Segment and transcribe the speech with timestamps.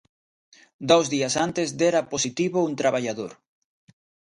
[0.89, 3.31] Dous días antes dera positivo un traballador.